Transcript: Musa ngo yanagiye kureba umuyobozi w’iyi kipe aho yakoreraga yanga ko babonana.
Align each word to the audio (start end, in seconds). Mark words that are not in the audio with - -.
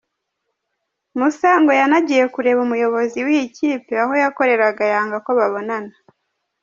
Musa 1.17 1.49
ngo 1.61 1.71
yanagiye 1.79 2.23
kureba 2.33 2.59
umuyobozi 2.65 3.17
w’iyi 3.25 3.47
kipe 3.57 3.93
aho 4.03 4.13
yakoreraga 4.23 4.83
yanga 4.93 5.17
ko 5.25 5.31
babonana. 5.39 5.93